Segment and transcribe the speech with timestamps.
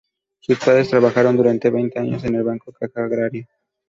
[0.39, 3.47] Sus padres trabajaron durante veinte años en el "Banco Caja Agraria".